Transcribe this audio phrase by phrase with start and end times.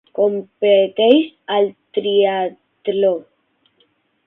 [0.19, 1.27] Competeix
[1.57, 1.69] al
[1.99, 3.15] triatló.